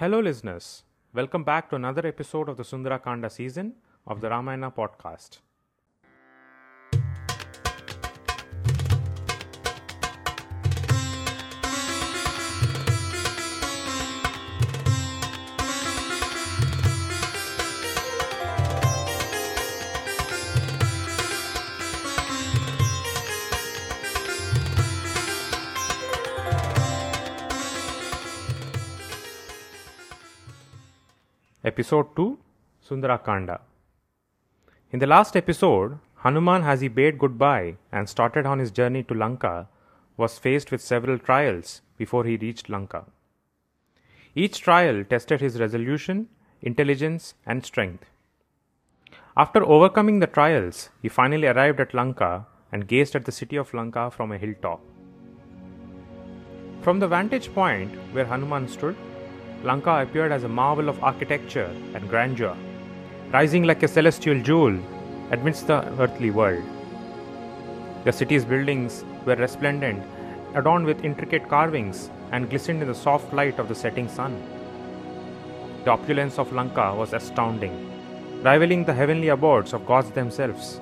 [0.00, 0.84] Hello, listeners.
[1.12, 3.74] Welcome back to another episode of the Sundarakanda season
[4.06, 5.40] of the Ramayana podcast.
[31.62, 32.38] Episode 2
[32.88, 33.60] Sundarakanda.
[34.92, 39.12] In the last episode, Hanuman, as he bade goodbye and started on his journey to
[39.12, 39.68] Lanka,
[40.16, 43.04] was faced with several trials before he reached Lanka.
[44.34, 46.30] Each trial tested his resolution,
[46.62, 48.06] intelligence, and strength.
[49.36, 53.74] After overcoming the trials, he finally arrived at Lanka and gazed at the city of
[53.74, 54.80] Lanka from a hilltop.
[56.80, 58.96] From the vantage point where Hanuman stood,
[59.62, 62.56] Lanka appeared as a marvel of architecture and grandeur,
[63.30, 64.78] rising like a celestial jewel
[65.30, 66.64] amidst the earthly world.
[68.04, 70.02] The city's buildings were resplendent,
[70.54, 74.40] adorned with intricate carvings, and glistened in the soft light of the setting sun.
[75.84, 77.90] The opulence of Lanka was astounding,
[78.42, 80.80] rivaling the heavenly abodes of gods themselves.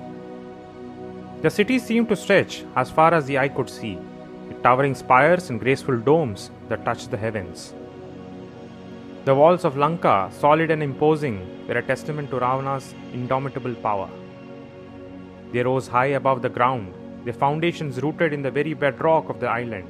[1.41, 3.97] The city seemed to stretch as far as the eye could see,
[4.47, 7.73] with towering spires and graceful domes that touched the heavens.
[9.29, 14.09] The walls of Lanka, solid and imposing, were a testament to Ravana's indomitable power.
[15.51, 19.47] They rose high above the ground, their foundations rooted in the very bedrock of the
[19.47, 19.87] island.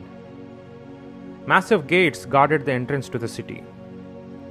[1.48, 3.64] Massive gates guarded the entrance to the city,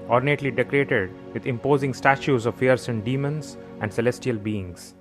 [0.09, 4.95] ornately decorated with imposing statues of fearsome demons and celestial beings.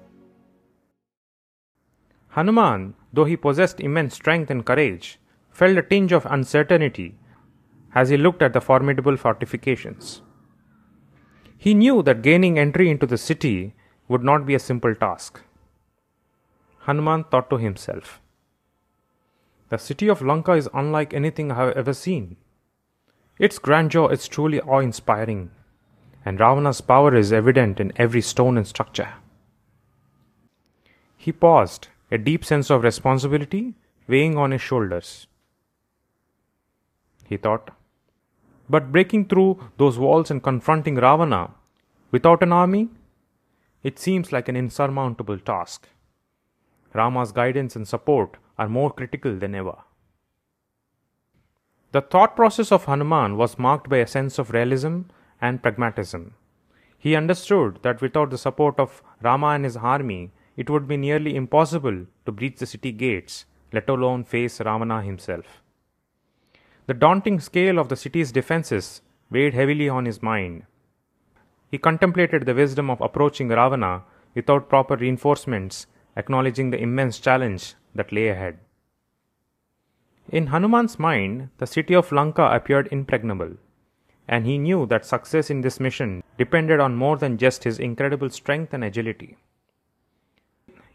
[2.28, 5.18] Hanuman, though he possessed immense strength and courage,
[5.50, 7.16] felt a tinge of uncertainty
[8.00, 10.22] as he looked at the formidable fortifications.
[11.58, 13.74] He knew that gaining entry into the city
[14.08, 15.42] would not be a simple task.
[16.86, 18.22] Hanuman thought to himself,
[19.70, 22.38] The city of Lanka is unlike anything I have ever seen.
[23.40, 25.50] Its grandeur is truly awe inspiring,
[26.24, 29.10] and Ravana's power is evident in every stone and structure.
[31.18, 33.74] He paused, a deep sense of responsibility
[34.08, 35.28] weighing on his shoulders.
[37.26, 37.77] He thought,
[38.70, 41.52] but breaking through those walls and confronting Ravana
[42.12, 42.90] without an army,
[43.84, 45.88] it seems like an insurmountable task.
[46.94, 49.78] Rama's guidance and support are more critical than ever.
[51.92, 55.02] The thought process of Hanuman was marked by a sense of realism
[55.42, 56.34] and pragmatism.
[56.98, 61.36] He understood that without the support of Rama and his army, it would be nearly
[61.36, 65.62] impossible to breach the city gates, let alone face Ravana himself.
[66.88, 70.64] The daunting scale of the city's defenses weighed heavily on his mind.
[71.70, 74.04] He contemplated the wisdom of approaching Ravana
[74.34, 78.60] without proper reinforcements, acknowledging the immense challenge that lay ahead.
[80.30, 83.58] In Hanuman's mind, the city of Lanka appeared impregnable,
[84.26, 88.30] and he knew that success in this mission depended on more than just his incredible
[88.30, 89.36] strength and agility.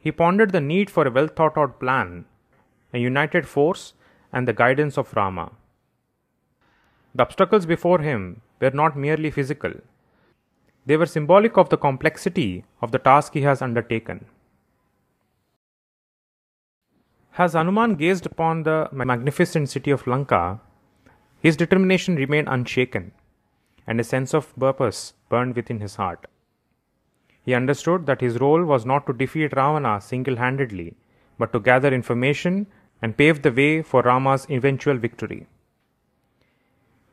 [0.00, 2.24] He pondered the need for a well thought out plan,
[2.94, 3.92] a united force,
[4.32, 5.53] and the guidance of Rama.
[7.14, 9.72] The obstacles before him were not merely physical,
[10.84, 14.26] they were symbolic of the complexity of the task he has undertaken.
[17.38, 20.60] As Hanuman gazed upon the magnificent city of Lanka,
[21.40, 23.12] his determination remained unshaken,
[23.86, 26.26] and a sense of purpose burned within his heart.
[27.44, 30.96] He understood that his role was not to defeat Ravana single handedly,
[31.38, 32.66] but to gather information
[33.00, 35.46] and pave the way for Rama's eventual victory.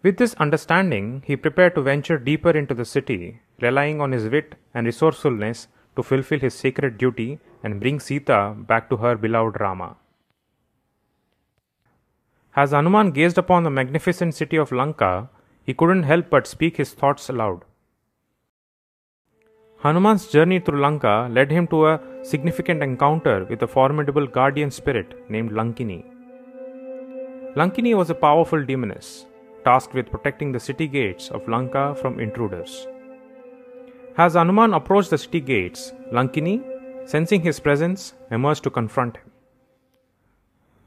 [0.02, 4.56] With this understanding, he prepared to venture deeper into the city, relying on his wit
[4.74, 9.98] and resourcefulness to fulfill his sacred duty and bring Sita back to her beloved Rama.
[12.56, 15.30] As Hanuman gazed upon the magnificent city of Lanka,
[15.64, 17.64] he couldn't help but speak his thoughts aloud.
[19.80, 25.30] Hanuman's journey through Lanka led him to a significant encounter with a formidable guardian spirit
[25.30, 26.04] named Lankini.
[27.56, 29.26] Lankini was a powerful demoness,
[29.70, 32.88] tasked with protecting the city gates of Lanka from intruders.
[34.24, 36.56] As Hanuman approached the city gates, Lankini,
[37.14, 39.30] sensing his presence, emerged to confront him.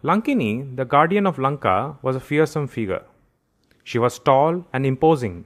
[0.03, 3.05] Lankini, the guardian of Lanka, was a fearsome figure.
[3.85, 5.45] She was tall and imposing,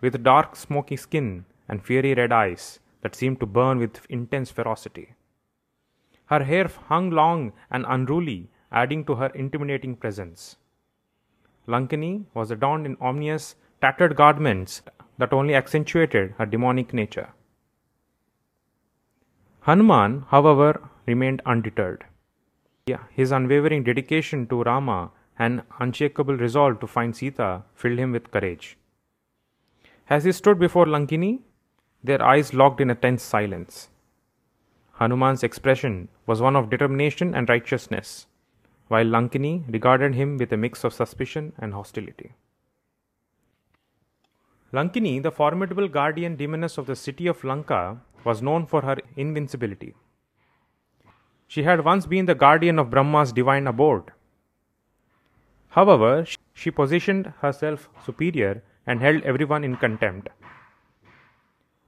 [0.00, 5.06] with dark, smoky skin and fiery red eyes that seemed to burn with intense ferocity.
[6.26, 10.56] Her hair hung long and unruly, adding to her intimidating presence.
[11.66, 14.82] Lankini was adorned in ominous tattered garments
[15.18, 17.30] that only accentuated her demonic nature.
[19.60, 22.04] Hanuman, however, remained undeterred.
[23.10, 28.76] His unwavering dedication to Rama and unshakable resolve to find Sita filled him with courage.
[30.10, 31.40] As he stood before Lankini,
[32.02, 33.88] their eyes locked in a tense silence.
[34.92, 38.26] Hanuman's expression was one of determination and righteousness,
[38.88, 42.32] while Lankini regarded him with a mix of suspicion and hostility.
[44.72, 49.94] Lankini, the formidable guardian demoness of the city of Lanka, was known for her invincibility.
[51.46, 54.10] She had once been the guardian of Brahma's divine abode.
[55.68, 60.28] However, she positioned herself superior and held everyone in contempt.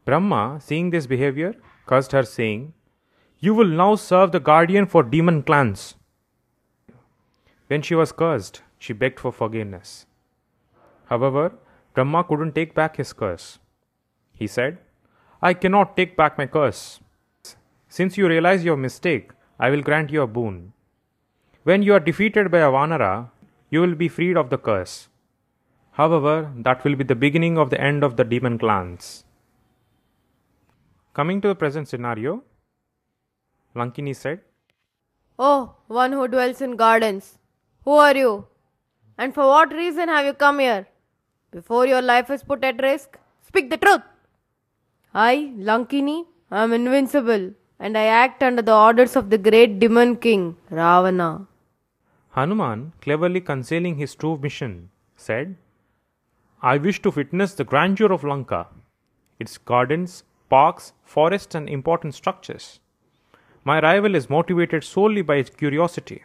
[0.04, 1.54] Brahma, seeing this behavior,
[1.87, 2.75] cursed her, saying,
[3.40, 5.96] You will now serve the guardian for demon clans.
[7.68, 10.06] When she was cursed, she begged for forgiveness.
[11.06, 11.52] However,
[11.94, 13.58] Brahma couldn't take back his curse.
[14.32, 14.78] He said,
[15.42, 17.00] I cannot take back my curse.
[17.88, 20.72] Since you realize your mistake, I will grant you a boon.
[21.64, 23.30] When you are defeated by a Vanara,
[23.70, 25.08] you will be freed of the curse.
[25.92, 29.24] However, that will be the beginning of the end of the demon clans.
[31.14, 32.42] Coming to the present scenario,
[33.74, 34.42] Lankini said,
[35.38, 37.38] Oh, one who dwells in gardens,
[37.86, 38.46] who are you?
[39.16, 40.86] And for what reason have you come here?
[41.52, 44.02] Before your life is put at risk, speak the truth.
[45.14, 50.56] I, Lankini, am invincible and I act under the orders of the great demon king,
[50.70, 51.46] Ravana.
[52.30, 55.56] Hanuman, cleverly concealing his true mission, said,
[56.60, 58.66] I wish to witness the grandeur of Lanka,
[59.38, 62.80] its gardens, parks, forests, and important structures.
[63.64, 66.24] My arrival is motivated solely by its curiosity.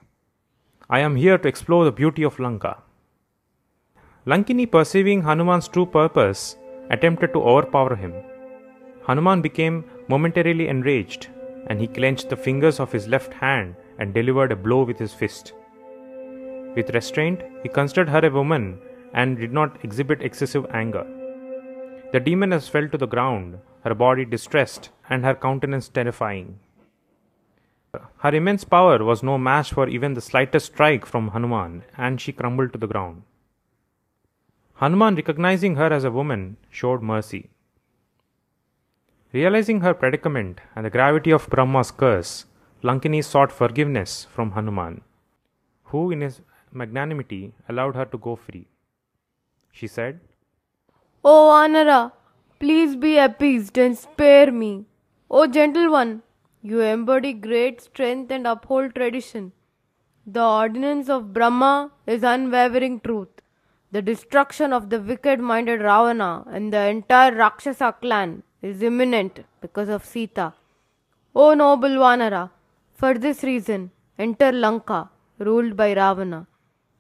[0.94, 2.78] I am here to explore the beauty of Lanka.
[4.26, 6.58] Lankini, perceiving Hanuman's true purpose,
[6.90, 8.14] attempted to overpower him.
[9.08, 11.30] Hanuman became momentarily enraged
[11.68, 15.14] and he clenched the fingers of his left hand and delivered a blow with his
[15.14, 15.54] fist.
[16.76, 18.78] With restraint, he considered her a woman
[19.14, 21.06] and did not exhibit excessive anger.
[22.12, 26.60] The demoness fell to the ground, her body distressed and her countenance terrifying.
[28.18, 32.32] Her immense power was no match for even the slightest strike from Hanuman, and she
[32.32, 33.24] crumbled to the ground.
[34.76, 37.50] Hanuman, recognizing her as a woman, showed mercy.
[39.34, 42.46] Realizing her predicament and the gravity of Brahma's curse,
[42.84, 45.02] Lankini sought forgiveness from Hanuman,
[45.86, 46.42] who, in his
[46.72, 48.68] magnanimity, allowed her to go free.
[49.72, 50.20] She said,
[51.24, 52.12] O Vanara,
[52.60, 54.86] please be appeased and spare me.
[55.30, 56.24] O gentle one,
[56.62, 59.52] you embody great strength and uphold tradition.
[60.26, 63.30] The ordinance of Brahma is unwavering truth.
[63.92, 69.90] The destruction of the wicked minded Ravana and the entire Rakshasa clan is imminent because
[69.90, 70.54] of Sita.
[71.36, 72.52] O noble Vanara,
[72.94, 75.10] for this reason, enter Lanka,
[75.40, 76.46] ruled by Ravana.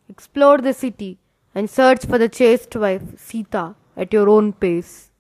[0.10, 1.20] Explore the city
[1.54, 5.11] and search for the chaste wife, Sita, at your own pace.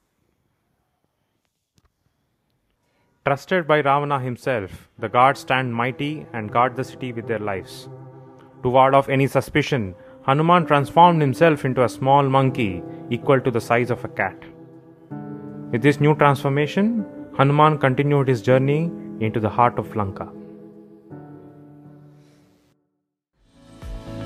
[3.23, 7.87] Trusted by Ravana himself, the guards stand mighty and guard the city with their lives.
[8.63, 9.93] To ward off any suspicion,
[10.23, 12.81] Hanuman transformed himself into a small monkey
[13.11, 14.35] equal to the size of a cat.
[15.71, 17.05] With this new transformation,
[17.37, 20.27] Hanuman continued his journey into the heart of Lanka.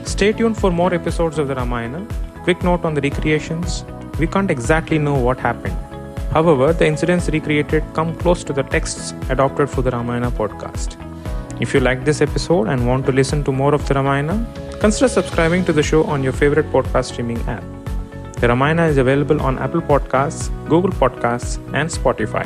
[0.06, 2.08] Stay tuned for more episodes of the Ramayana.
[2.44, 3.84] Quick note on the recreations
[4.20, 5.85] we can't exactly know what happened.
[6.36, 10.98] However, the incidents recreated come close to the texts adopted for the Ramayana podcast.
[11.62, 14.36] If you like this episode and want to listen to more of the Ramayana,
[14.82, 17.64] consider subscribing to the show on your favorite podcast streaming app.
[18.42, 22.46] The Ramayana is available on Apple Podcasts, Google Podcasts, and Spotify.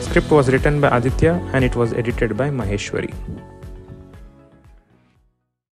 [0.00, 3.12] Script was written by Aditya and it was edited by Maheshwari.